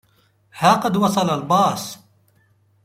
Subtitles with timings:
[0.51, 1.99] ها قد وصل الباص.